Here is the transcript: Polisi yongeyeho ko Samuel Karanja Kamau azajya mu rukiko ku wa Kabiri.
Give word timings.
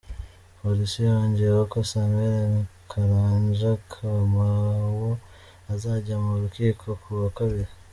Polisi 0.59 0.97
yongeyeho 1.07 1.61
ko 1.71 1.77
Samuel 1.91 2.53
Karanja 2.91 3.71
Kamau 3.91 5.05
azajya 5.73 6.15
mu 6.25 6.33
rukiko 6.41 6.87
ku 7.01 7.09
wa 7.21 7.29
Kabiri. 7.37 7.73